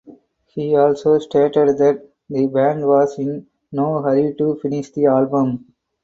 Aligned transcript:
He 0.47 0.75
also 0.75 1.19
stated 1.19 1.77
that 1.77 2.03
the 2.27 2.47
band 2.47 2.87
was 2.87 3.19
in 3.19 3.45
no 3.71 4.01
hurry 4.01 4.33
to 4.33 4.55
finish 4.55 4.89
the 4.91 5.05
album. 5.05 5.75